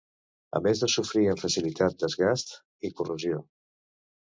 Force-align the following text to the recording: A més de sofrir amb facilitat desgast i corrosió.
A 0.59 0.61
més 0.67 0.79
de 0.83 0.89
sofrir 0.93 1.25
amb 1.33 1.43
facilitat 1.43 2.01
desgast 2.05 2.57
i 2.91 2.95
corrosió. 3.03 3.45